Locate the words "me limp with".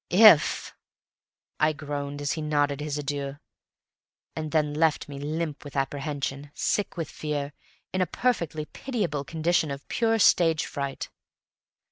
5.07-5.75